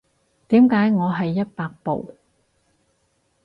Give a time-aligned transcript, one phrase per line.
[0.47, 2.15] 點解我係一百步